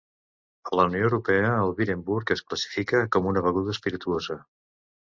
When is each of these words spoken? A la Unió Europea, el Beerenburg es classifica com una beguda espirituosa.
A 0.71 0.79
la 0.79 0.85
Unió 0.89 1.03
Europea, 1.09 1.51
el 1.67 1.75
Beerenburg 1.81 2.35
es 2.39 2.45
classifica 2.49 3.07
com 3.17 3.33
una 3.35 3.47
beguda 3.51 3.79
espirituosa. 3.79 4.43